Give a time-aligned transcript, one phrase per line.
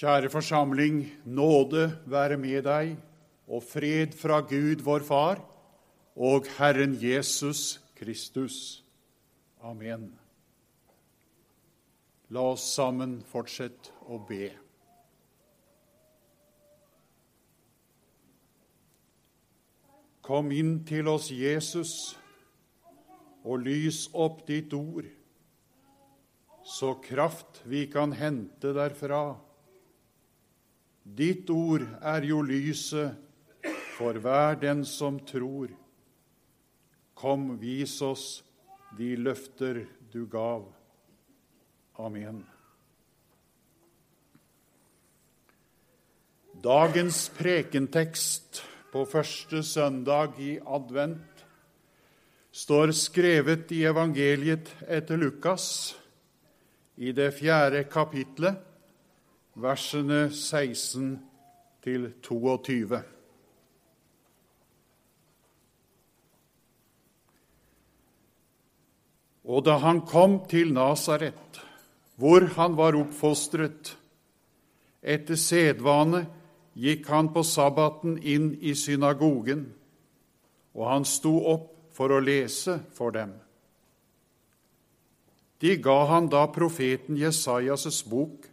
[0.00, 2.94] Kjære forsamling, nåde være med deg,
[3.44, 5.42] og fred fra Gud vår Far
[6.16, 8.80] og Herren Jesus Kristus.
[9.60, 10.06] Amen.
[12.32, 14.48] La oss sammen fortsette å be.
[20.24, 21.92] Kom inn til oss, Jesus,
[23.44, 25.12] og lys opp ditt ord,
[26.64, 29.49] så kraft vi kan hente derfra.
[31.16, 33.16] Ditt ord er jo lyset
[33.96, 35.72] for hver den som tror.
[37.18, 38.26] Kom, vis oss
[38.96, 40.68] de løfter du gav.
[41.98, 42.44] Amen.
[46.60, 51.44] Dagens prekentekst på første søndag i advent
[52.52, 55.96] står skrevet i evangeliet etter Lukas,
[57.00, 58.58] i det fjerde kapitlet,
[59.54, 61.18] versene 16
[61.82, 63.00] til 22.
[69.50, 71.60] Og da han kom til Nasaret,
[72.20, 73.96] hvor han var oppfostret,
[75.00, 76.26] etter sedvane
[76.76, 79.64] gikk han på sabbaten inn i synagogen,
[80.76, 83.32] og han sto opp for å lese for dem.
[85.60, 88.49] De ga han da profeten Jesajas' bok,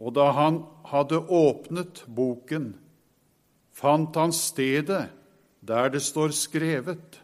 [0.00, 2.72] og da han hadde åpnet boken,
[3.70, 5.10] fant han stedet
[5.60, 7.20] der det står skrevet:"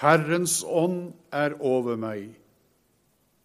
[0.00, 2.34] Herrens ånd er over meg,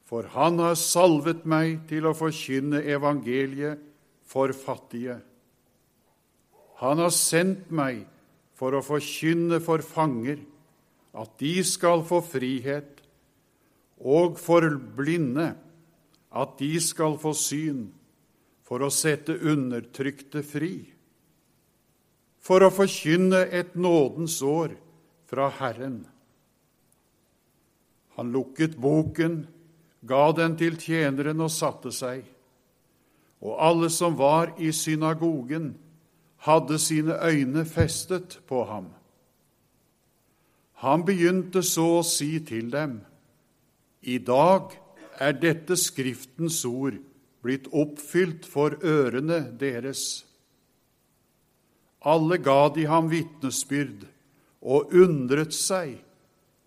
[0.05, 3.77] for han har salvet meg til å forkynne evangeliet
[4.25, 5.19] for fattige.
[6.81, 8.07] Han har sendt meg
[8.57, 10.41] for å forkynne for fanger
[11.13, 12.97] at de skal få frihet,
[13.99, 14.65] og for
[14.97, 15.51] blinde
[16.29, 17.87] at de skal få syn,
[18.61, 20.73] for å sette undertrykte fri,
[22.39, 24.75] for å forkynne et nådens år
[25.29, 26.03] fra Herren.
[28.17, 29.41] Han lukket boken,
[30.05, 32.23] ga den til tjeneren og satte seg.
[33.41, 35.73] Og alle som var i synagogen,
[36.45, 38.89] hadde sine øyne festet på ham.
[40.83, 42.99] Han begynte så å si til dem,
[44.01, 44.71] I dag
[45.19, 46.97] er dette Skriftens ord
[47.43, 50.23] blitt oppfylt for ørene deres.
[51.99, 54.05] Alle ga de ham vitnesbyrd
[54.61, 55.97] og undret seg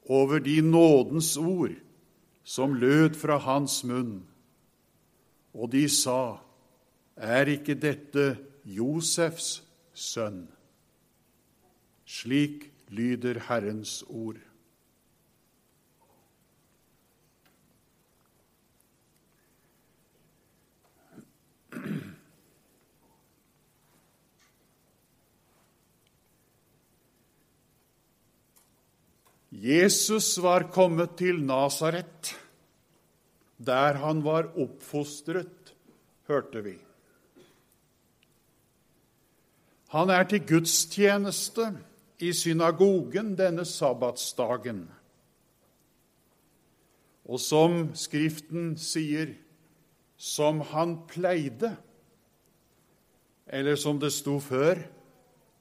[0.09, 1.77] over de nådens ord
[2.45, 4.23] som lød fra hans munn.
[5.55, 6.41] Og de sa,
[7.17, 10.49] Er ikke dette Josefs sønn?
[12.09, 14.41] Slik lyder Herrens ord.
[29.53, 32.33] Jesus var kommet til Nasaret,
[33.61, 35.75] der han var oppfostret,
[36.25, 36.75] hørte vi.
[39.93, 41.69] Han er til gudstjeneste
[42.25, 44.87] i synagogen denne sabbatsdagen.
[47.29, 49.35] Og som Skriften sier,
[50.17, 51.75] som han pleide,
[53.47, 54.81] eller som det sto før,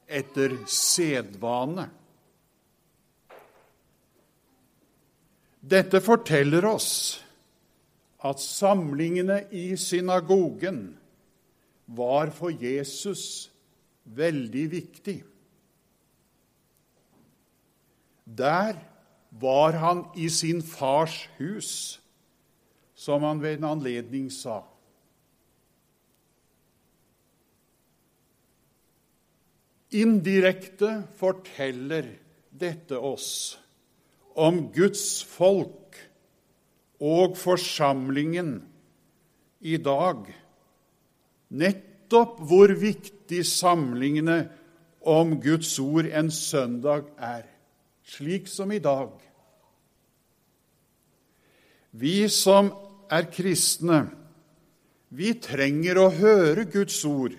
[0.08, 1.90] etter sedvane.
[5.62, 7.22] Dette forteller oss
[8.26, 10.82] at samlingene i synagogen
[11.86, 13.52] var for Jesus
[14.04, 15.20] veldig viktig.
[18.26, 18.78] Der
[19.42, 22.02] var han i sin fars hus,
[22.96, 24.64] som han ved en anledning sa.
[29.92, 32.14] Indirekte forteller
[32.50, 33.61] dette oss
[34.36, 35.98] om Guds folk
[37.02, 38.60] og forsamlingen
[39.62, 40.26] i dag,
[41.50, 44.44] nettopp hvor viktig samlingene
[45.02, 47.46] om Guds ord en søndag er,
[48.06, 49.12] slik som i dag.
[51.92, 52.72] Vi som
[53.12, 54.06] er kristne,
[55.12, 57.34] vi trenger å høre Guds ord,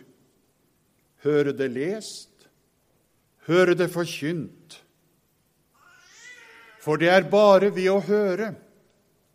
[1.25, 2.29] høre det lest,
[3.49, 4.62] høre det forkynt.
[6.83, 8.49] For det er bare ved å høre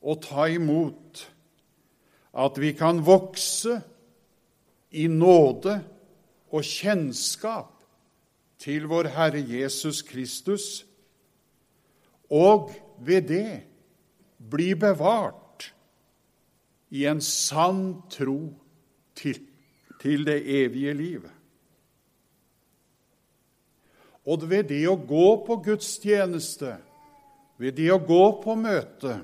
[0.04, 1.22] og ta imot
[2.38, 3.78] at vi kan vokse
[4.92, 5.78] i nåde
[6.52, 7.72] og kjennskap
[8.60, 10.86] til vår Herre Jesus Kristus,
[12.30, 13.64] og ved det
[14.38, 15.70] bli bevart
[16.92, 18.42] i en sann tro
[19.16, 19.40] til,
[20.02, 21.32] til det evige livet.
[24.28, 26.74] Og ved det å gå på gudstjeneste,
[27.57, 29.19] ved det å gå på møte,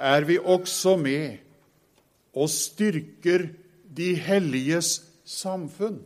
[0.00, 1.38] er vi også med
[2.34, 3.48] og styrker
[3.84, 6.00] de helliges samfunn.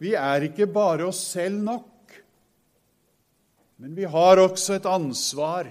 [0.00, 2.14] Vi er ikke bare oss selv nok,
[3.80, 5.68] men vi har også et ansvar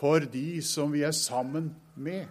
[0.00, 2.24] for de som vi er sammen med.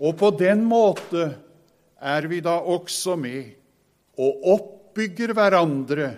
[0.00, 1.28] Og på den måte
[2.00, 3.52] er vi da også med
[4.20, 6.08] og oppbygger hverandre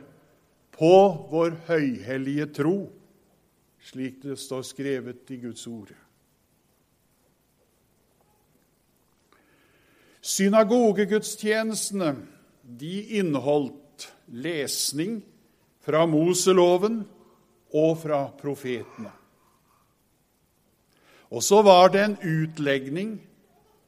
[0.77, 0.97] på
[1.31, 2.77] vår høyhellige tro,
[3.81, 5.93] slik det står skrevet i Guds ord.
[10.27, 12.17] Synagogegudstjenestene
[12.67, 15.21] de inneholdt lesning
[15.87, 17.05] fra Moseloven
[17.77, 19.13] og fra profetene.
[21.31, 23.17] Og så var det en utlegning,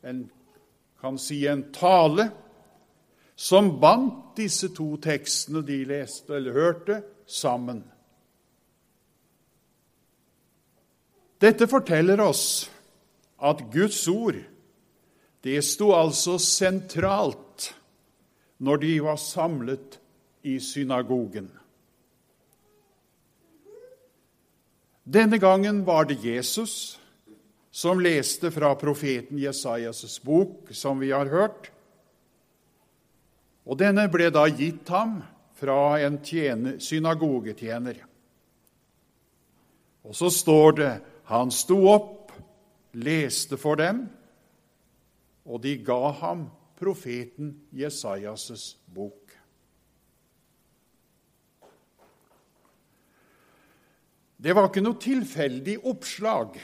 [0.02, 0.28] en
[1.00, 2.30] kan si en tale,
[3.38, 7.84] som bandt disse to tekstene de leste eller hørte, sammen.
[11.38, 12.66] Dette forteller oss
[13.38, 14.40] at Guds ord
[15.46, 17.68] det sto altså sentralt
[18.58, 20.00] når de var samlet
[20.42, 21.46] i synagogen.
[25.06, 26.98] Denne gangen var det Jesus
[27.70, 31.70] som leste fra profeten Jesajas' bok, som vi har hørt.
[33.68, 35.18] Og denne ble da gitt ham
[35.58, 38.00] fra en tjener, synagogetjener.
[40.08, 40.92] Og så står det
[41.28, 42.32] han sto opp,
[42.96, 44.06] leste for dem,
[45.44, 46.46] og de ga ham
[46.78, 49.34] profeten Jesajas' bok.
[54.38, 56.56] Det var ikke noe tilfeldig oppslag,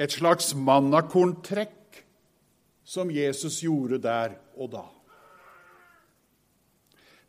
[0.00, 1.98] et slags mannakorntrekk
[2.86, 4.86] som Jesus gjorde der og da.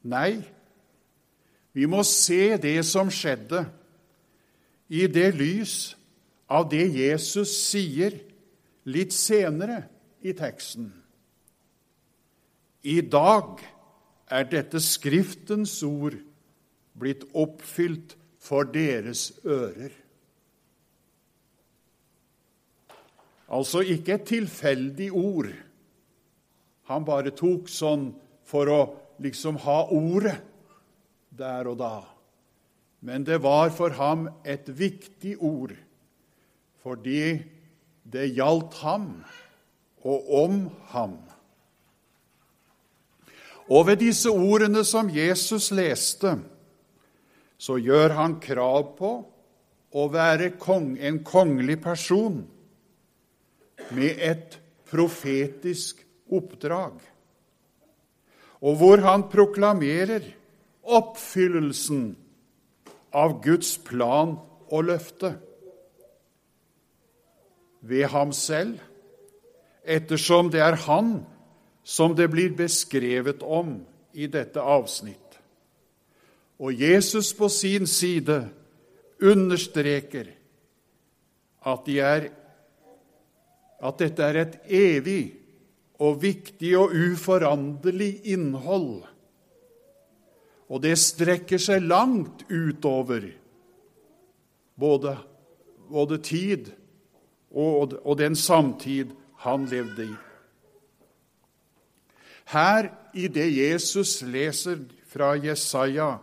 [0.01, 0.41] Nei,
[1.73, 3.65] vi må se det som skjedde,
[4.91, 5.75] i det lys
[6.51, 8.17] av det Jesus sier
[8.91, 9.85] litt senere
[10.19, 10.89] i teksten.
[12.83, 13.61] I dag
[14.31, 16.17] er dette Skriftens ord
[16.99, 19.93] blitt oppfylt for deres ører.
[23.51, 25.51] Altså ikke et tilfeldig ord.
[26.91, 28.09] Han bare tok sånn
[28.47, 28.81] for å
[29.21, 30.39] liksom ha ordet
[31.37, 31.95] der og da.
[33.01, 35.73] Men det var for ham et viktig ord,
[36.83, 37.41] fordi
[38.03, 39.07] det gjaldt ham
[40.05, 40.63] og om
[40.93, 41.17] ham.
[43.71, 46.35] Og ved disse ordene som Jesus leste,
[47.61, 49.11] så gjør han krav på
[49.91, 52.41] å være kong, en kongelig person
[53.91, 54.57] med et
[54.91, 56.01] profetisk
[56.31, 56.99] oppdrag
[58.61, 60.25] og hvor han proklamerer
[60.81, 62.11] oppfyllelsen
[63.13, 64.35] av Guds plan
[64.71, 65.33] og løfte
[67.81, 68.77] ved ham selv,
[69.81, 71.23] ettersom det er han
[71.83, 73.79] som det blir beskrevet om
[74.13, 75.17] i dette avsnitt.
[76.61, 78.43] Og Jesus på sin side
[79.21, 80.29] understreker
[81.65, 82.27] at, de er,
[83.81, 85.40] at dette er et evig
[86.01, 89.03] og viktig og uforanderlig innhold.
[90.71, 93.27] Og det strekker seg langt utover
[94.79, 95.15] både,
[95.91, 96.71] både tid
[97.51, 99.11] og, og den samtid
[99.43, 100.13] han levde i.
[102.51, 104.81] Her, i det Jesus leser
[105.11, 106.17] fra Jesaja,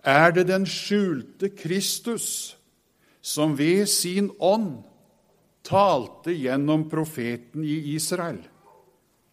[0.00, 2.56] er det den skjulte Kristus
[3.20, 4.80] som ved sin ånd
[5.64, 8.40] talte gjennom profeten i Israel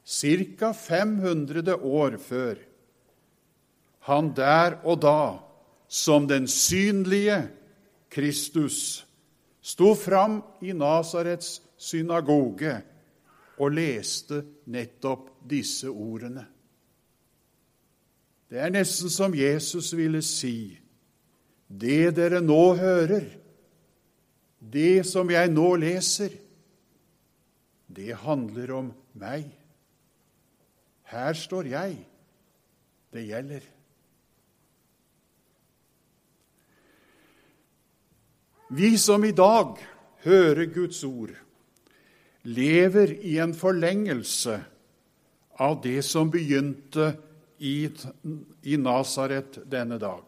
[0.08, 0.72] ca.
[0.74, 2.56] 500 år før,
[4.08, 5.40] han der og da,
[5.88, 7.50] som den synlige
[8.10, 9.04] Kristus,
[9.62, 12.78] sto fram i Nasarets synagoge
[13.60, 16.46] og leste nettopp disse ordene.
[18.48, 20.78] Det er nesten som Jesus ville si,
[21.68, 23.28] det dere nå hører,
[24.64, 26.32] det som jeg nå leser,
[27.92, 29.52] det handler om meg.
[31.08, 31.98] Her står jeg.
[33.14, 33.64] Det gjelder.
[38.70, 39.78] Vi som i dag
[40.26, 41.32] hører Guds ord,
[42.44, 44.58] lever i en forlengelse
[45.64, 47.14] av det som begynte
[47.64, 47.88] i,
[48.68, 50.26] i Nasaret denne dag.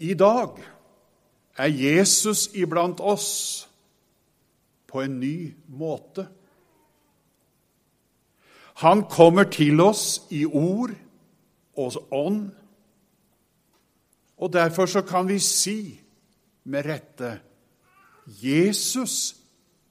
[0.00, 0.60] I dag
[1.60, 3.30] er Jesus iblant oss
[4.88, 6.26] på en ny måte.
[8.80, 10.94] Han kommer til oss i ord
[11.76, 12.50] og ånd,
[14.40, 16.00] og derfor så kan vi si
[16.64, 17.34] med rette
[18.40, 19.36] Jesus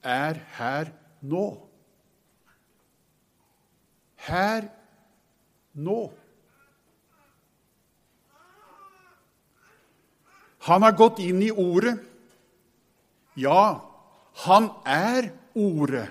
[0.01, 0.89] er her
[1.22, 1.46] nå.
[4.25, 4.65] Her
[5.74, 6.00] nå.
[10.65, 11.98] Han har gått inn i Ordet.
[13.38, 13.79] Ja,
[14.46, 16.10] han er Ordet.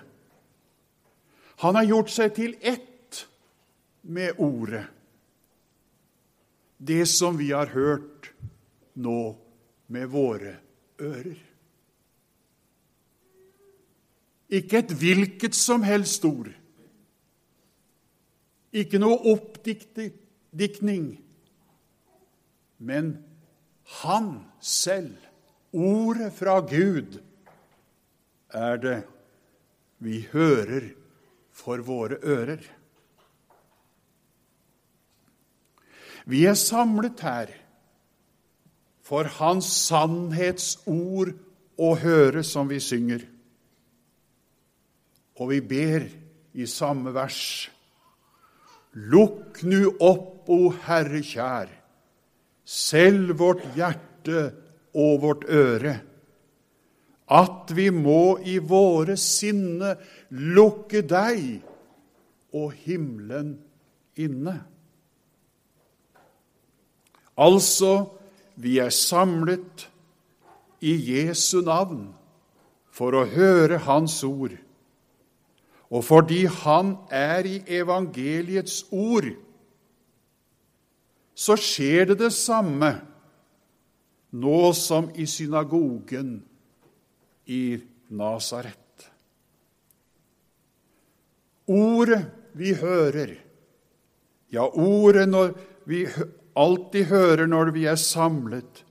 [1.58, 3.24] Han har gjort seg til ett
[4.02, 4.84] med Ordet.
[6.78, 8.30] Det som vi har hørt
[8.94, 9.34] nå
[9.90, 10.54] med våre
[11.02, 11.38] ører.
[14.48, 16.52] Ikke et hvilket som helst ord.
[18.72, 21.08] Ikke noe oppdiktning,
[22.78, 23.10] men
[24.04, 25.16] han selv,
[25.72, 27.18] ordet fra Gud,
[28.54, 28.98] er det
[30.04, 30.92] vi hører
[31.58, 32.62] for våre ører.
[36.28, 37.50] Vi er samlet her
[39.08, 41.32] for Hans sannhetsord
[41.80, 43.24] å høre, som vi synger.
[45.38, 46.04] Og vi ber
[46.58, 47.40] i samme vers.
[48.92, 51.68] Lukk nu opp, o Herre kjær,
[52.64, 54.46] selv vårt hjerte
[54.96, 55.92] og vårt øre,
[57.28, 59.90] at vi må i våre sinne
[60.30, 61.62] lukke deg
[62.56, 63.56] og himmelen
[64.18, 64.56] inne.
[67.38, 68.08] Altså,
[68.56, 69.86] vi er samlet
[70.82, 72.08] i Jesu navn
[72.90, 74.56] for å høre Hans ord.
[75.88, 79.30] Og fordi Han er i evangeliets ord,
[81.38, 82.90] så skjer det det samme
[84.34, 86.40] nå som i synagogen
[87.46, 87.78] i
[88.10, 88.87] Nasaret.
[91.68, 92.24] Ordet
[92.56, 93.34] vi hører,
[94.52, 95.52] ja, ordet når
[95.88, 96.06] vi
[96.58, 98.84] alltid hører når vi er samlet,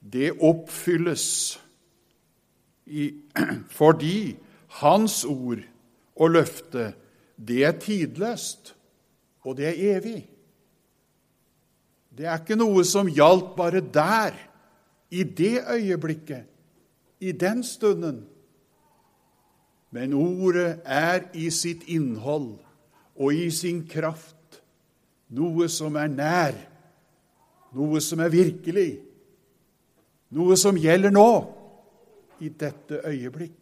[0.00, 1.26] det oppfylles
[2.86, 3.12] i,
[3.80, 4.38] fordi
[4.80, 5.62] Hans ord
[6.16, 6.92] og løfte,
[7.36, 8.74] det er tidløst,
[9.42, 10.20] og det er evig.
[12.14, 14.36] Det er ikke noe som gjaldt bare der,
[15.10, 16.46] i det øyeblikket,
[17.18, 18.22] i den stunden.
[19.90, 22.52] Men ordet er i sitt innhold
[23.16, 24.60] og i sin kraft
[25.34, 26.58] noe som er nær,
[27.74, 28.90] noe som er virkelig,
[30.34, 31.30] noe som gjelder nå,
[32.40, 33.56] i dette øyeblikk.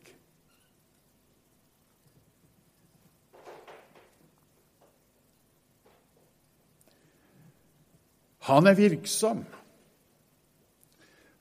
[8.49, 9.44] Han er virksom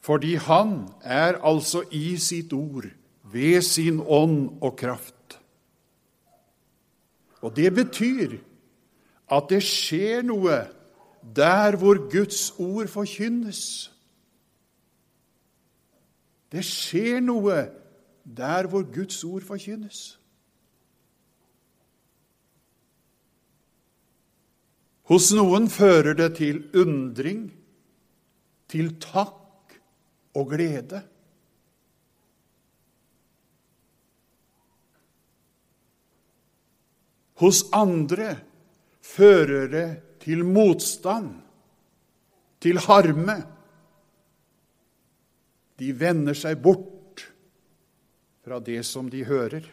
[0.07, 2.85] fordi han er altså i sitt ord
[3.37, 5.37] ved sin ånd og kraft.
[7.45, 8.39] Og det betyr
[9.29, 10.63] at det skjer noe
[11.35, 13.91] der hvor Guds ord forkynnes.
[16.51, 17.67] Det skjer noe
[18.23, 20.15] der hvor Guds ord forkynnes.
[25.07, 27.45] Hos noen fører det til undring,
[28.67, 29.77] til takk
[30.35, 30.99] og glede.
[37.37, 38.33] Hos andre
[39.05, 39.87] fører det
[40.23, 41.35] til motstand,
[42.59, 43.37] til harme.
[45.77, 47.27] De vender seg bort
[48.41, 49.65] fra det som de hører.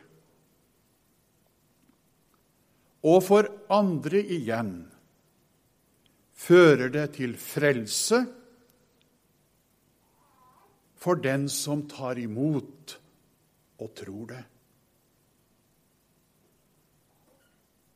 [3.04, 4.74] Og for andre igjen
[6.34, 8.24] fører det til frelse
[11.04, 12.96] for den som tar imot
[13.80, 14.44] og tror det.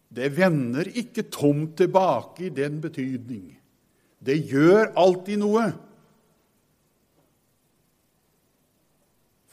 [0.08, 3.52] Det vender ikke tomt tilbake i den betydning.
[4.24, 5.66] Det gjør alltid noe.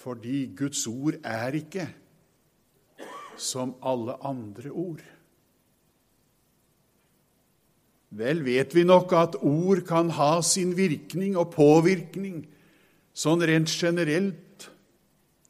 [0.05, 1.89] Fordi Guds ord er ikke
[3.41, 5.03] som alle andre ord.
[8.15, 12.45] Vel vet vi nok at ord kan ha sin virkning og påvirkning
[13.15, 14.69] sånn rent generelt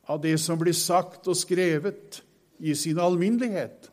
[0.09, 2.21] av det som blir sagt og skrevet
[2.57, 3.91] i sin alminnelighet.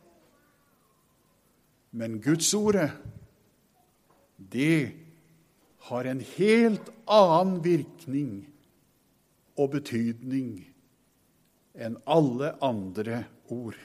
[1.93, 2.89] Men Gudsordet,
[4.37, 4.91] det
[5.77, 8.31] har en helt annen virkning
[9.61, 10.55] og betydning
[11.77, 13.23] enn alle andre
[13.53, 13.77] ord.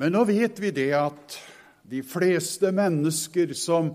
[0.00, 1.36] Men nå vet vi det at
[1.88, 3.92] de fleste mennesker som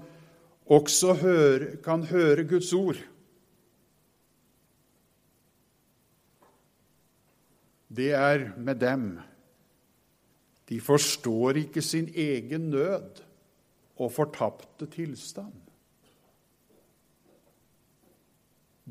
[0.69, 3.01] også hører, kan høre Guds ord,
[7.95, 9.19] det er med dem.
[10.69, 13.23] De forstår ikke sin egen nød
[13.99, 15.53] og fortapte tilstand.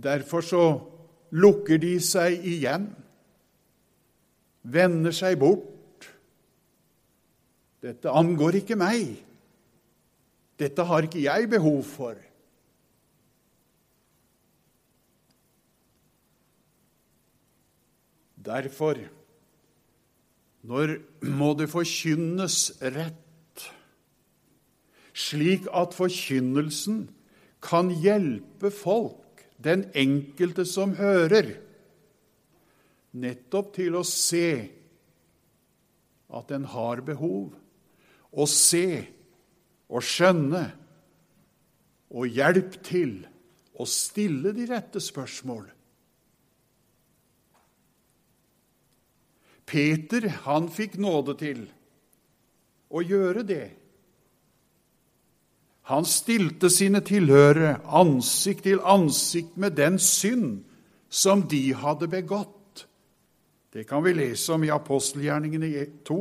[0.02, 0.64] Derfor så
[1.30, 2.86] lukker de seg igjen,
[4.62, 6.08] vender seg bort.
[7.80, 9.16] Dette angår ikke meg.
[10.60, 12.16] Dette har ikke jeg behov for.
[18.44, 18.98] Derfor
[20.60, 22.58] når må det forkynnes
[22.92, 23.64] rett,
[25.16, 27.06] slik at forkynnelsen
[27.64, 31.54] kan hjelpe folk, den enkelte som hører,
[33.12, 34.52] nettopp til å se
[36.30, 37.50] at en har behov,
[38.30, 39.02] å se
[39.90, 40.62] og skjønne
[42.14, 43.16] og hjelp til
[43.74, 45.66] å stille de rette spørsmål
[49.70, 51.66] Peter han fikk nåde til
[52.90, 53.66] å gjøre det.
[55.90, 60.62] Han stilte sine tilhørere ansikt til ansikt med den synd
[61.10, 62.86] som de hadde begått.
[63.70, 66.18] Det kan vi lese om i apostelgjerningene 2.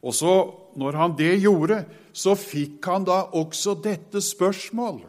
[0.00, 0.34] Og så,
[0.80, 5.02] når han det gjorde, så fikk han da også dette spørsmål.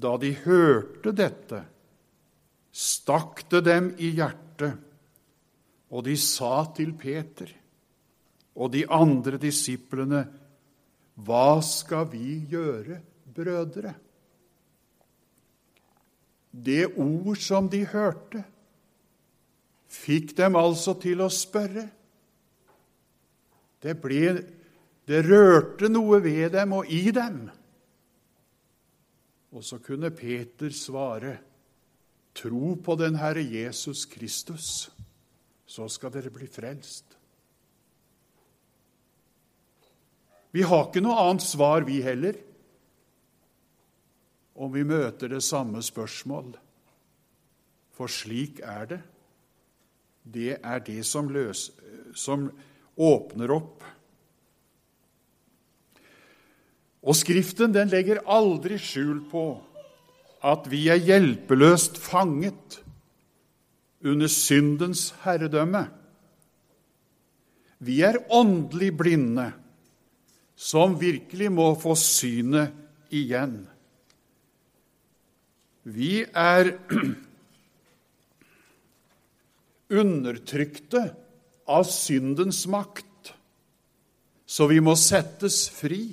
[0.00, 1.62] Da de hørte dette,
[2.72, 4.76] stakk det dem i hjertet,
[5.90, 7.50] og de sa til Peter
[8.54, 10.26] og de andre disiplene,
[11.20, 12.96] Hva skal vi gjøre,
[13.34, 13.92] brødre?
[16.50, 18.40] Det ord som de hørte,
[19.90, 21.84] fikk dem altså til å spørre.
[23.80, 24.32] Det, ble,
[25.06, 27.42] det rørte noe ved dem og i dem.
[29.52, 31.36] Og så kunne Peter svare,
[32.34, 34.90] Tro på den Herre Jesus Kristus,
[35.66, 37.16] så skal dere bli frelst.
[40.50, 42.38] Vi har ikke noe annet svar, vi heller,
[44.60, 46.52] om vi møter det samme spørsmål.
[47.94, 49.00] For slik er det.
[50.24, 51.70] Det er det som, løs,
[52.14, 52.48] som
[52.98, 53.84] åpner opp.
[57.00, 59.44] Og Skriften den legger aldri skjul på
[60.40, 62.80] at vi er hjelpeløst fanget
[64.04, 65.84] under syndens herredømme.
[67.80, 69.50] Vi er åndelig blinde,
[70.56, 72.72] som virkelig må få synet
[73.12, 73.62] igjen.
[75.84, 76.74] Vi er
[80.00, 81.04] undertrykte
[81.70, 83.32] av syndens makt,
[84.44, 86.04] så vi må settes fri.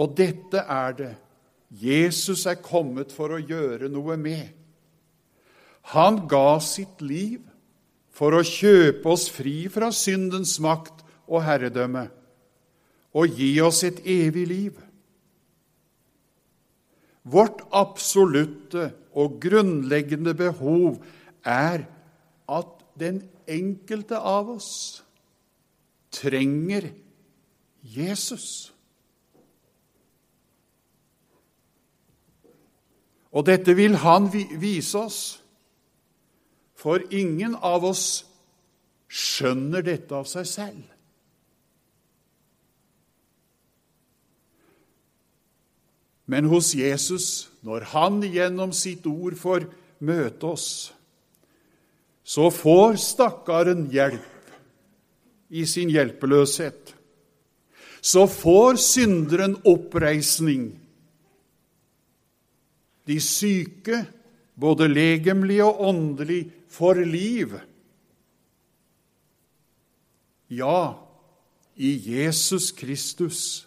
[0.00, 1.10] Og dette er det
[1.70, 4.48] Jesus er kommet for å gjøre noe med.
[5.94, 7.40] Han ga sitt liv
[8.10, 12.08] for å kjøpe oss fri fra syndens makt og herredømme
[13.16, 14.76] og gi oss et evig liv.
[17.30, 21.00] Vårt absolutte og grunnleggende behov
[21.46, 21.84] er
[22.50, 24.70] at den enkelte av oss
[26.14, 26.90] trenger
[27.82, 28.70] Jesus.
[33.30, 35.20] Og dette vil han vise oss,
[36.74, 38.24] for ingen av oss
[39.10, 40.80] skjønner dette av seg selv.
[46.30, 49.66] Men hos Jesus, når han gjennom sitt ord får
[50.06, 50.68] møte oss,
[52.22, 54.52] så får stakkaren hjelp
[55.50, 56.94] i sin hjelpeløshet.
[58.00, 60.70] Så får synderen oppreisning
[63.10, 64.04] de syke,
[64.60, 67.56] både legemlig og åndelig, får liv.
[70.50, 70.94] Ja,
[71.76, 73.66] i Jesus Kristus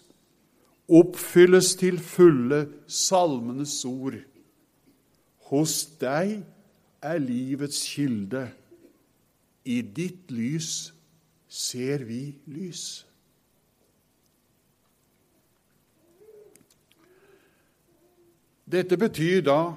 [0.88, 4.18] oppfylles til fulle salmenes ord.
[5.48, 6.42] Hos deg
[7.04, 8.46] er livets kilde.
[9.64, 10.92] I ditt lys
[11.48, 13.04] ser vi lys.
[18.64, 19.74] Dette betyr da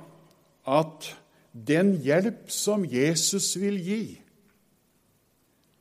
[0.67, 1.11] at
[1.51, 4.03] den hjelp som Jesus vil gi,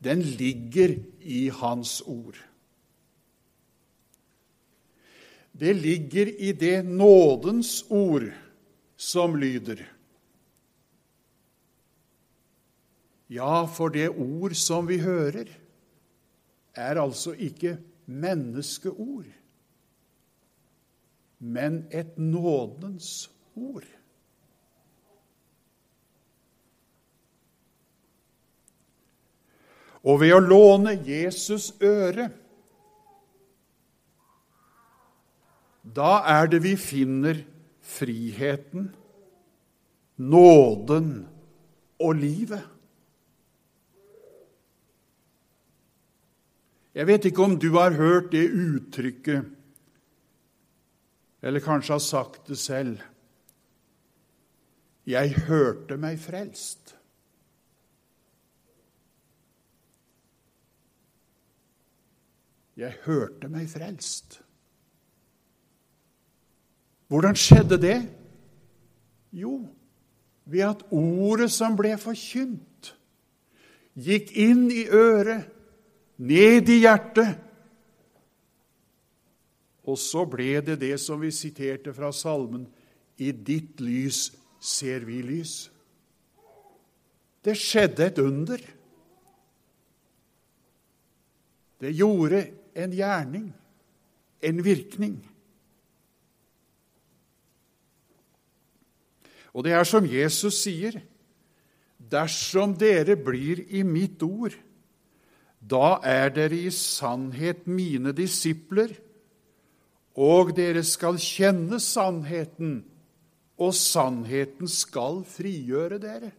[0.02, 2.38] den ligger i Hans ord.
[5.56, 8.28] Det ligger i det nådens ord
[8.96, 9.80] som lyder.
[13.30, 15.48] Ja, for det ord som vi hører,
[16.74, 19.26] er altså ikke menneskeord
[21.38, 23.84] men et nådens ord.
[30.06, 32.30] Og ved å låne Jesus øre
[35.96, 37.38] Da er det vi finner
[37.80, 38.88] friheten,
[40.18, 41.06] nåden
[42.02, 42.64] og livet.
[46.96, 49.46] Jeg vet ikke om du har hørt det uttrykket
[51.42, 53.00] eller kanskje har sagt det selv.
[55.06, 56.96] Jeg hørte meg frelst.
[62.76, 64.40] Jeg hørte meg frelst.
[67.08, 67.96] Hvordan skjedde det?
[69.32, 69.60] Jo,
[70.44, 72.92] ved at ordet som ble forkynt,
[73.96, 75.46] gikk inn i øret,
[76.16, 77.45] ned i hjertet.
[79.86, 82.66] Og så ble det det som vi siterte fra salmen
[83.22, 84.28] I ditt lys
[84.60, 85.54] ser vi lys.
[87.46, 88.62] Det skjedde et under.
[91.78, 92.42] Det gjorde
[92.74, 93.46] en gjerning,
[94.42, 95.16] en virkning.
[99.56, 100.98] Og det er som Jesus sier,
[101.96, 104.52] dersom dere blir i mitt ord,
[105.60, 108.92] da er dere i sannhet mine disipler,
[110.16, 112.80] og dere skal kjenne sannheten,
[113.60, 116.32] og sannheten skal frigjøre dere.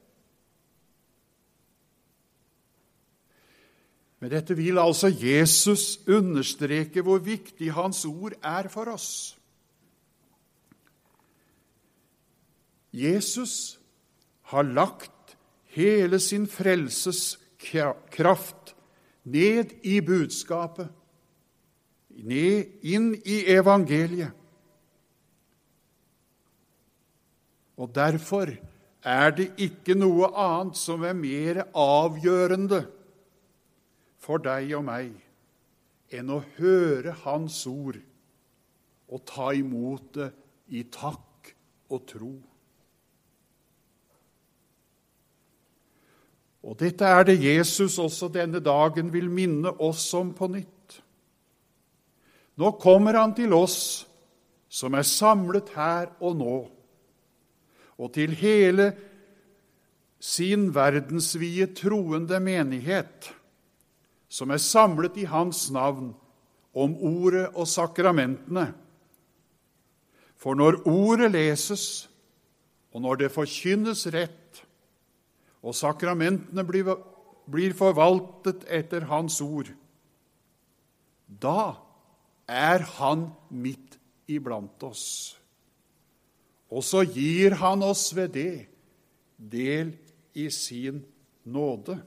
[4.17, 9.37] Med dette vil altså Jesus understreke hvor viktig Hans ord er for oss.
[12.93, 13.77] Jesus
[14.49, 15.37] har lagt
[15.75, 18.73] hele sin frelses kraft
[19.23, 20.89] ned i budskapet,
[22.23, 24.34] ned inn i evangeliet.
[27.77, 28.49] Og derfor
[29.06, 32.82] er det ikke noe annet som er mer avgjørende
[34.17, 35.13] for deg og meg
[36.17, 37.99] enn å høre Hans ord
[39.08, 40.32] og ta imot det
[40.75, 41.51] i takk
[41.93, 42.34] og tro.
[46.67, 50.76] Og dette er det Jesus også denne dagen vil minne oss om på nytt.
[52.57, 54.07] Nå kommer han til oss
[54.69, 56.55] som er samlet her og nå,
[57.97, 58.91] og til hele
[60.19, 63.29] sin verdensvide troende menighet,
[64.29, 66.11] som er samlet i hans navn,
[66.77, 68.67] om ordet og sakramentene.
[70.37, 72.05] For når ordet leses,
[72.93, 74.61] og når det forkynnes rett,
[75.65, 76.91] og sakramentene blir,
[77.49, 79.71] blir forvaltet etter Hans ord,
[81.27, 81.87] da
[82.47, 85.38] er Han midt iblant oss.
[86.71, 88.67] Og så gir Han oss ved det
[89.38, 89.93] del
[90.33, 91.03] i sin
[91.43, 91.99] nåde.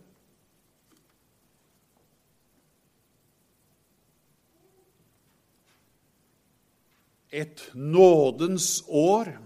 [7.30, 9.36] Et nådens år,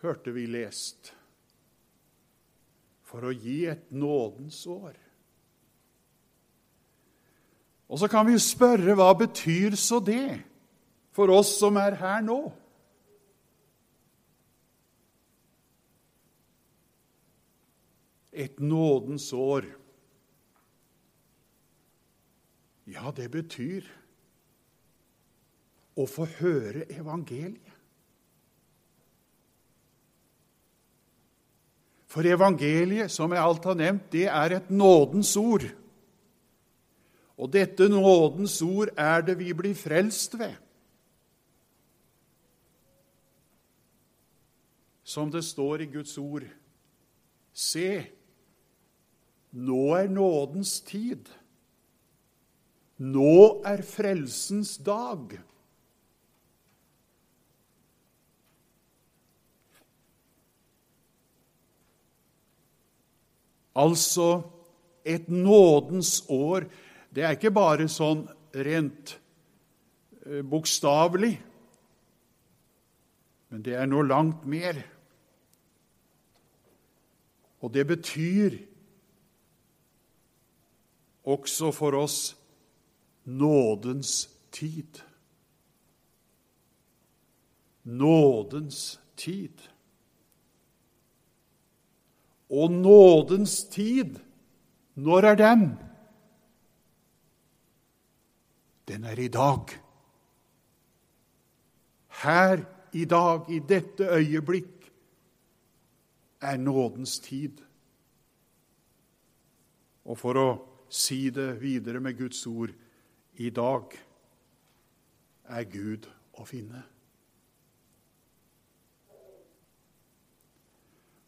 [0.00, 1.12] hørte vi lest
[3.04, 4.96] for å gi et nådens år.
[7.88, 10.40] Og så kan vi jo spørre hva betyr så det
[11.14, 12.40] for oss som er her nå?
[18.34, 19.68] Et nådens år.
[22.90, 23.86] Ja, det betyr
[25.94, 27.70] å få høre evangeliet.
[32.10, 35.64] For evangeliet, som jeg alt har nevnt, det er et nådens ord.
[37.38, 40.54] Og dette nådens ord er det vi blir frelst ved.
[45.04, 46.46] Som det står i Guds ord
[47.54, 48.02] Se,
[49.52, 51.28] nå er nådens tid.
[52.98, 55.36] Nå er frelsens dag.
[63.74, 64.42] Altså
[65.04, 66.66] et nådens år.
[67.14, 68.24] Det er ikke bare sånn
[68.66, 69.14] rent
[70.26, 71.34] eh, bokstavelig,
[73.52, 74.80] men det er noe langt mer.
[77.62, 78.56] Og det betyr
[81.30, 82.18] også for oss
[83.24, 84.98] nådens tid.
[87.84, 89.62] Nådens tid.
[92.50, 94.18] Og nådens tid,
[94.94, 95.68] når er den?
[98.88, 99.70] Den er i dag.
[102.22, 104.92] Her i dag, i dette øyeblikk,
[106.40, 107.62] er nådens tid.
[110.04, 110.48] Og for å
[110.92, 112.74] si det videre med Guds ord
[113.40, 113.94] i dag
[115.48, 116.06] er Gud
[116.38, 116.84] å finne.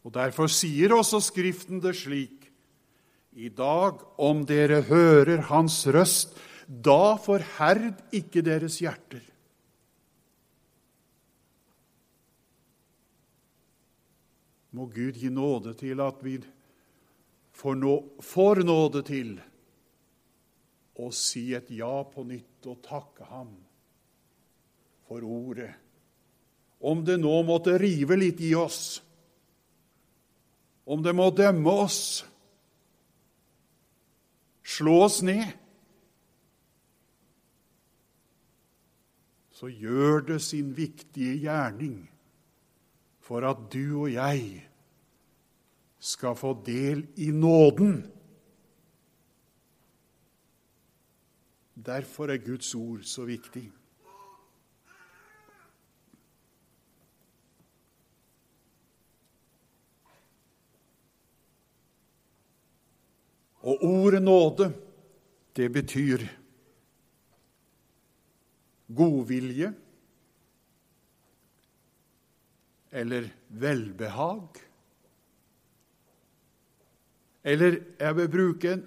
[0.07, 2.45] Og Derfor sier også Skriften det slik
[3.37, 6.31] i dag, om dere hører Hans røst,
[6.67, 9.23] da forherd ikke deres hjerter.
[14.75, 16.35] Må Gud gi nåde til at vi
[17.55, 19.37] får, nå, får nåde til
[20.99, 23.53] å si et ja på nytt og takke Ham
[25.07, 25.71] for ordet.
[26.83, 28.99] Om det nå måtte rive litt i oss,
[30.87, 32.01] om det må dømme oss,
[34.67, 35.47] slå oss ned,
[39.57, 42.03] så gjør det sin viktige gjerning
[43.25, 44.67] for at du og jeg
[45.97, 48.03] skal få del i nåden.
[51.73, 53.65] Derfor er Guds ord så viktig.
[63.65, 64.73] Og ordet nåde,
[65.55, 66.27] det betyr
[68.87, 69.73] godvilje
[72.91, 74.47] eller velbehag.
[77.43, 78.85] Eller jeg vil bruke en,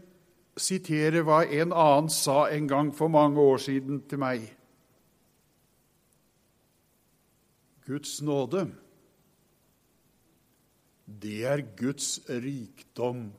[0.60, 4.44] sitere hva en annen sa en gang for mange år siden til meg.
[7.86, 8.66] Guds nåde,
[11.22, 13.30] det er Guds rikdom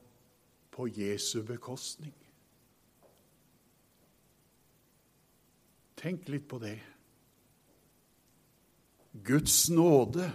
[0.72, 2.21] på Jesu bekostning.
[6.02, 6.78] Tenk litt på det.
[9.22, 10.26] Guds nåde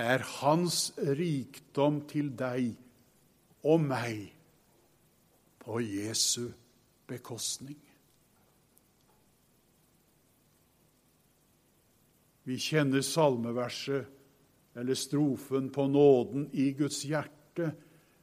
[0.00, 2.70] er Hans rikdom til deg
[3.66, 4.30] og meg
[5.60, 6.46] på Jesu
[7.10, 7.80] bekostning.
[12.46, 14.06] Vi kjenner salmeverset
[14.78, 17.72] eller strofen på nåden i Guds hjerte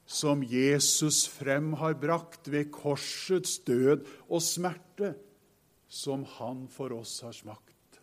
[0.06, 5.14] som Jesus frem har brakt ved korsets død og smerte,
[5.94, 8.02] som han for oss har smakt.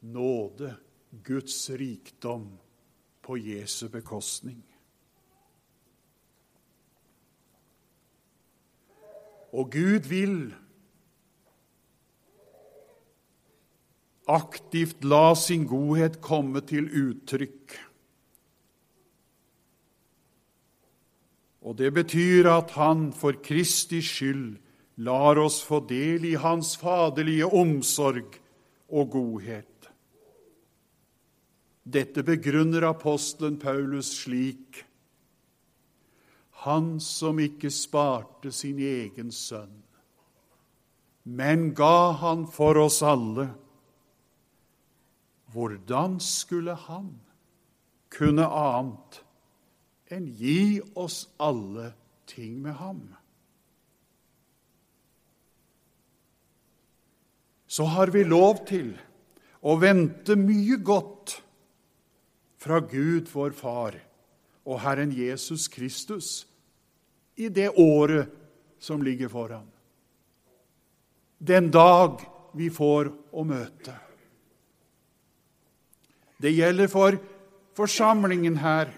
[0.00, 0.74] Nåde,
[1.10, 2.58] Guds rikdom,
[3.20, 4.60] på Jesu bekostning.
[9.56, 10.52] Og Gud vil
[14.28, 17.87] aktivt la sin godhet komme til uttrykk
[21.68, 24.56] Og det betyr at han for Kristi skyld
[25.04, 28.38] lar oss få del i hans faderlige omsorg
[28.88, 29.90] og godhet.
[31.84, 34.80] Dette begrunner apostelen Paulus slik.:
[36.64, 39.84] Han som ikke sparte sin egen sønn,
[41.24, 43.50] men ga han for oss alle.
[45.52, 47.12] Hvordan skulle han
[48.08, 49.24] kunne annet
[50.12, 51.92] enn gi oss alle
[52.28, 53.02] ting med ham.
[57.68, 58.94] Så har vi lov til
[59.60, 61.36] å vente mye godt
[62.58, 63.98] fra Gud, vår Far,
[64.68, 66.46] og Herren Jesus Kristus
[67.38, 68.32] i det året
[68.80, 69.66] som ligger foran.
[71.38, 72.20] Den dag
[72.56, 73.94] vi får å møte.
[76.38, 77.18] Det gjelder for
[77.78, 78.90] forsamlingen her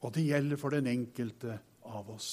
[0.00, 2.32] og det gjelder for den enkelte av oss.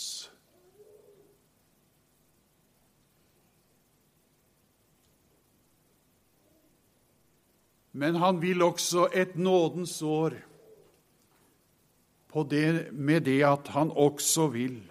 [7.95, 10.35] Men han vil også et nådens år
[12.51, 14.81] det, med det at han også vil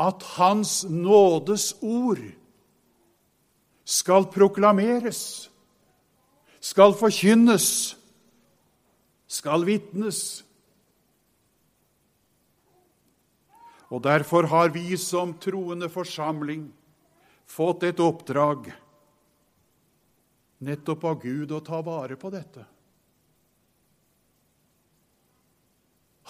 [0.00, 2.22] at Hans nådes ord
[3.84, 5.50] skal proklameres,
[6.60, 7.98] skal forkynnes,
[9.26, 10.44] skal vitnes.
[13.90, 16.68] Og derfor har vi som troende forsamling
[17.50, 18.70] fått et oppdrag
[20.62, 22.62] nettopp av Gud å ta vare på dette.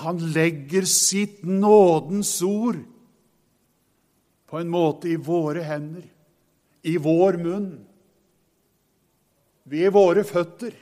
[0.01, 2.81] Han legger sitt nådens ord
[4.49, 6.07] på en måte i våre hender,
[6.83, 7.73] i vår munn,
[9.69, 10.73] ved våre føtter,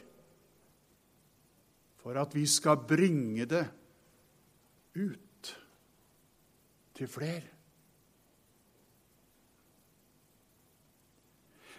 [1.99, 3.67] for at vi skal bringe det
[4.95, 5.28] ut
[6.99, 7.47] til flere.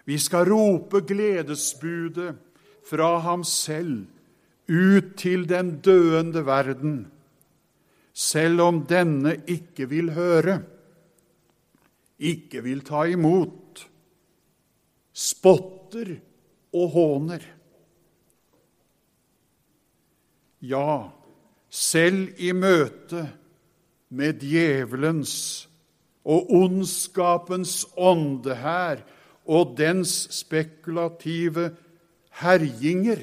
[0.07, 2.31] Vi skal rope gledesbudet
[2.89, 4.07] fra ham selv
[4.69, 6.95] ut til den døende verden,
[8.13, 10.59] selv om denne ikke vil høre,
[12.19, 13.83] ikke vil ta imot,
[15.13, 16.15] spotter
[16.73, 17.45] og håner.
[20.61, 21.09] Ja,
[21.69, 23.27] selv i møte
[24.09, 25.67] med djevelens
[26.25, 29.03] og ondskapens ånde her
[29.49, 31.71] og dens spekulative
[32.41, 33.21] herjinger,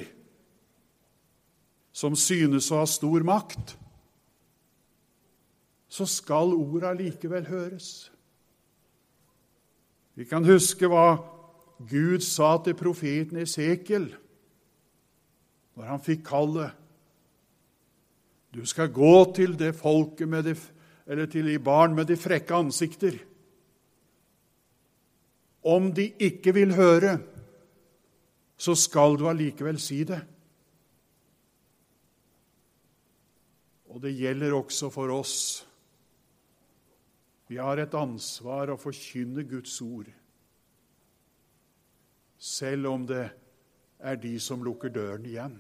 [1.96, 3.76] som synes å ha stor makt,
[5.88, 8.10] så skal orda likevel høres.
[10.16, 11.16] Vi kan huske hva
[11.88, 14.10] Gud sa til profeten Esekiel
[15.76, 16.72] når han fikk kallet.
[18.52, 20.56] Du skal gå til det folket med det,
[21.06, 23.18] eller til de barn med de frekke ansikter.
[25.66, 27.16] Om de ikke vil høre,
[28.56, 30.20] så skal du allikevel si det.
[33.94, 35.38] Og det gjelder også for oss.
[37.48, 40.08] Vi har et ansvar å forkynne Guds ord,
[42.36, 43.28] selv om det
[44.02, 45.54] er de som lukker døren igjen.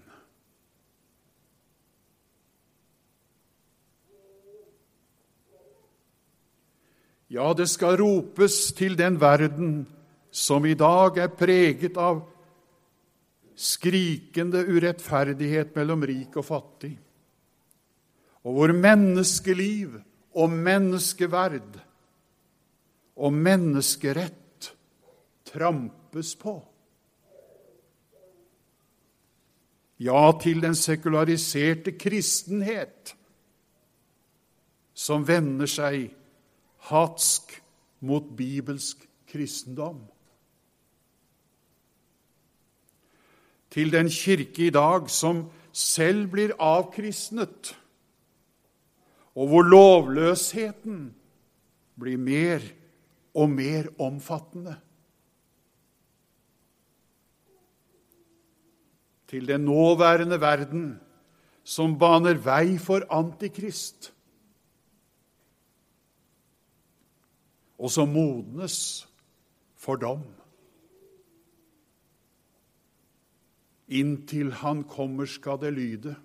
[7.28, 9.86] Ja, det skal ropes til den verden
[10.30, 12.20] som i dag er preget av
[13.56, 16.96] skrikende urettferdighet mellom rik og fattig
[18.46, 19.96] og hvor menneskeliv
[20.38, 21.80] og menneskeverd
[23.16, 24.68] og menneskerett
[25.48, 26.54] trampes på.
[29.98, 33.16] Ja, til den sekulariserte kristenhet
[34.94, 36.12] som vender seg
[36.90, 37.56] hatsk
[38.00, 40.04] mot bibelsk kristendom.
[43.70, 45.46] Til den kirke i dag som
[45.76, 47.74] selv blir avkristnet
[49.36, 51.10] og hvor lovløsheten
[52.00, 52.64] blir mer
[53.36, 54.76] og mer omfattende.
[59.28, 60.86] Til den nåværende verden
[61.66, 64.12] som baner vei for Antikrist,
[67.78, 69.06] og som modnes
[69.76, 70.24] for dom.
[73.88, 76.16] Inntil han kommer, skal det lyde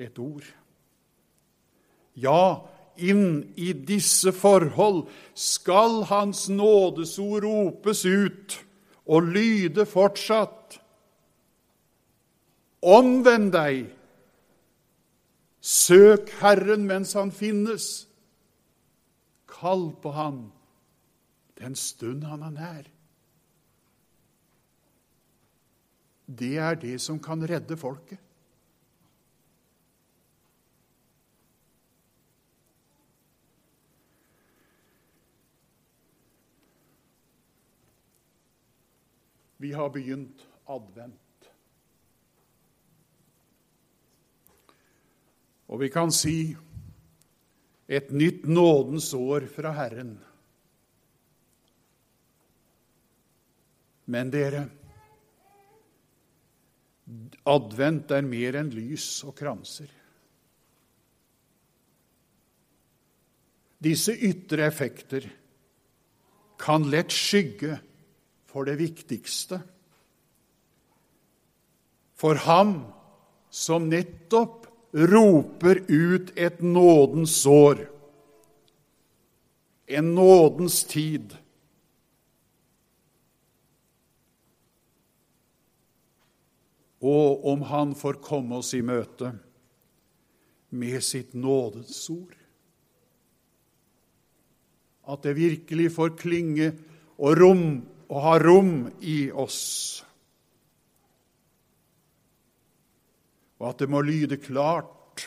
[0.00, 0.44] et ord.
[2.20, 2.66] Ja,
[3.00, 5.06] inn i disse forhold
[5.38, 8.58] skal Hans nådesord ropes ut
[9.06, 10.76] og lyde fortsatt.
[12.82, 13.88] Omvend deg,
[15.60, 18.09] søk Herren mens Han finnes.
[19.50, 20.40] Kall på ham
[21.60, 22.88] den stund Han er nær.
[26.30, 28.18] Det er det som kan redde folket.
[39.60, 41.50] Vi har begynt advent.
[45.68, 46.56] Og vi kan si
[47.90, 50.12] et nytt nådens år fra Herren.
[54.10, 54.62] Men dere,
[57.50, 59.90] advent er mer enn lys og kranser.
[63.80, 65.26] Disse ytre effekter
[66.60, 67.78] kan lett skygge
[68.50, 69.58] for det viktigste.
[72.20, 72.74] For ham
[73.50, 77.86] som nettopp roper ut et nådens år,
[79.86, 81.36] en nådens tid.
[87.00, 89.32] Og om han får komme oss i møte
[90.70, 92.36] med sitt nådens ord.
[95.08, 96.74] At det virkelig får klinge
[97.18, 97.64] og rom
[98.10, 100.04] og ha rom i oss.
[103.60, 105.26] Og at det må lyde klart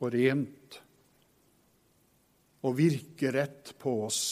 [0.00, 0.78] og rent
[2.64, 4.22] og virke rett på oss.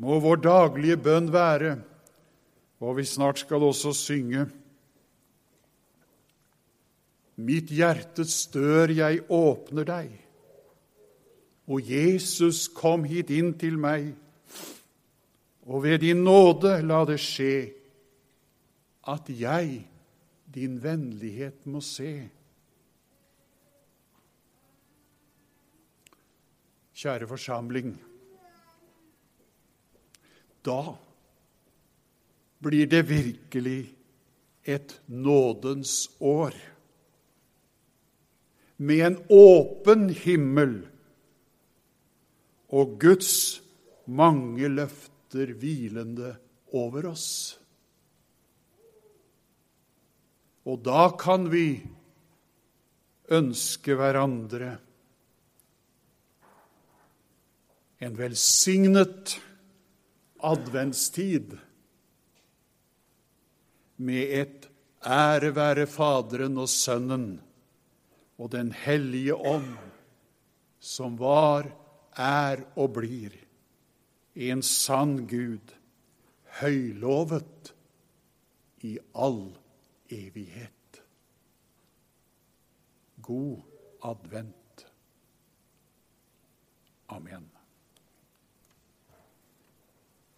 [0.00, 1.74] Må vår daglige bønn være,
[2.80, 4.46] og vi snart skal også synge
[7.40, 10.08] Mitt hjertes dør jeg åpner deg.
[11.72, 14.10] Og Jesus kom hit inn til meg,
[15.64, 17.54] og ved din nåde la det skje
[19.08, 19.86] at jeg
[20.54, 22.12] din vennlighet må se.
[27.00, 27.94] Kjære forsamling.
[30.66, 30.82] Da
[32.60, 33.94] blir det virkelig
[34.68, 36.52] et nådens år.
[38.76, 40.76] Med en åpen himmel
[42.68, 43.62] og Guds
[44.06, 46.34] mange løfter hvilende
[46.72, 47.59] over oss.
[50.68, 51.80] Og da kan vi
[53.30, 54.74] ønske hverandre
[58.00, 59.36] en velsignet
[60.40, 61.54] adventstid
[64.00, 64.68] med et
[65.04, 67.28] ære være Faderen og Sønnen
[68.40, 69.76] og Den hellige ånd,
[70.80, 71.68] som var,
[72.16, 73.36] er og blir
[74.34, 75.74] en sann Gud,
[76.60, 77.74] høylovet
[78.88, 79.59] i all
[80.10, 81.02] evighet.
[83.22, 83.62] God
[84.02, 84.86] advent.
[87.10, 87.59] Amen.